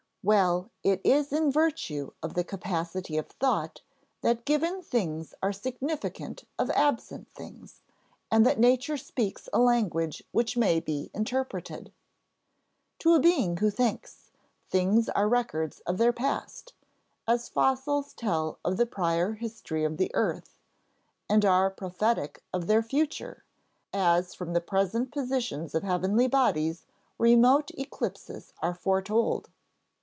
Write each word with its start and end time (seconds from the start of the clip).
Well, 0.23 0.69
it 0.83 1.01
is 1.03 1.33
in 1.33 1.51
virtue 1.51 2.11
of 2.21 2.35
the 2.35 2.43
capacity 2.43 3.17
of 3.17 3.25
thought 3.27 3.81
that 4.21 4.45
given 4.45 4.83
things 4.83 5.33
are 5.41 5.51
significant 5.51 6.43
of 6.59 6.69
absent 6.69 7.27
things, 7.33 7.81
and 8.29 8.45
that 8.45 8.59
nature 8.59 8.97
speaks 8.97 9.49
a 9.51 9.57
language 9.57 10.21
which 10.31 10.55
may 10.55 10.79
be 10.79 11.09
interpreted. 11.15 11.91
To 12.99 13.15
a 13.15 13.19
being 13.19 13.57
who 13.57 13.71
thinks, 13.71 14.29
things 14.69 15.09
are 15.09 15.27
records 15.27 15.79
of 15.87 15.97
their 15.97 16.13
past, 16.13 16.73
as 17.27 17.49
fossils 17.49 18.13
tell 18.13 18.59
of 18.63 18.77
the 18.77 18.85
prior 18.85 19.33
history 19.33 19.83
of 19.83 19.97
the 19.97 20.13
earth, 20.13 20.53
and 21.27 21.43
are 21.43 21.71
prophetic 21.71 22.43
of 22.53 22.67
their 22.67 22.83
future, 22.83 23.43
as 23.91 24.35
from 24.35 24.53
the 24.53 24.61
present 24.61 25.11
positions 25.11 25.73
of 25.73 25.81
heavenly 25.81 26.27
bodies 26.27 26.85
remote 27.17 27.71
eclipses 27.71 28.53
are 28.61 28.75
foretold. 28.75 29.49